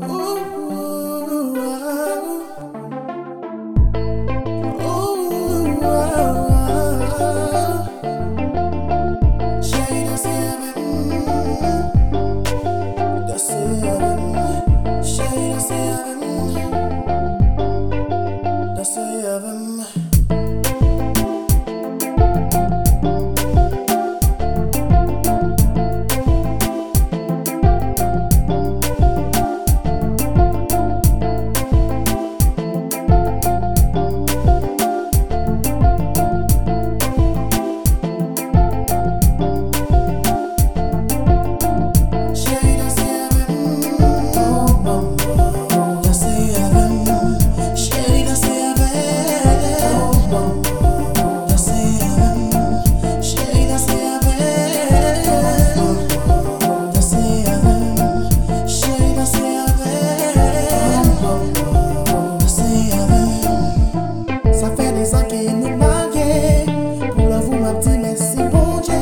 [0.00, 0.91] Ooh.
[67.16, 68.94] Pour l'avouer, m'a dit merci, bon Dieu.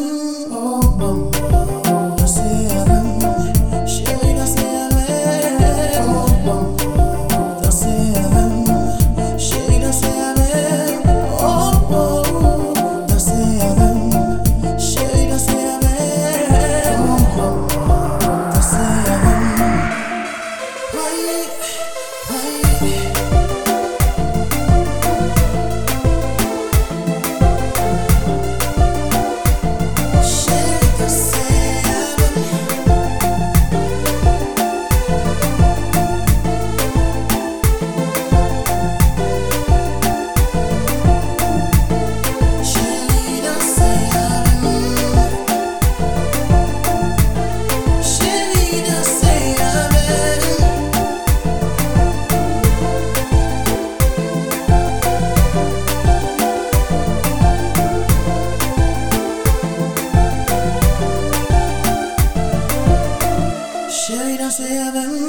[64.07, 65.20] Sherry don't say I've been